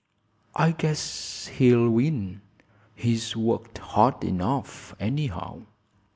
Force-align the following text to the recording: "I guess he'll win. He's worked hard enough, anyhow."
"I 0.55 0.71
guess 0.71 1.45
he'll 1.45 1.87
win. 1.87 2.41
He's 2.95 3.37
worked 3.37 3.77
hard 3.77 4.23
enough, 4.23 4.95
anyhow." 4.99 5.67